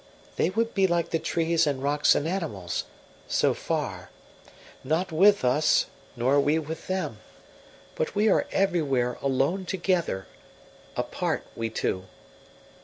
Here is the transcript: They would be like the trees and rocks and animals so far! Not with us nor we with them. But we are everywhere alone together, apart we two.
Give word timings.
They 0.35 0.49
would 0.49 0.73
be 0.73 0.87
like 0.87 1.11
the 1.11 1.19
trees 1.19 1.67
and 1.67 1.83
rocks 1.83 2.15
and 2.15 2.27
animals 2.27 2.85
so 3.27 3.53
far! 3.53 4.09
Not 4.83 5.11
with 5.11 5.45
us 5.45 5.85
nor 6.15 6.39
we 6.39 6.57
with 6.57 6.87
them. 6.87 7.19
But 7.93 8.15
we 8.15 8.27
are 8.27 8.47
everywhere 8.51 9.19
alone 9.21 9.65
together, 9.67 10.25
apart 10.95 11.43
we 11.55 11.69
two. 11.69 12.05